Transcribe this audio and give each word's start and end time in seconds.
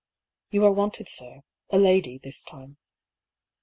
"You 0.49 0.65
are 0.65 0.71
wanted, 0.71 1.07
sir. 1.07 1.43
A 1.69 1.77
lady, 1.77 2.17
this 2.17 2.43
time." 2.43 2.77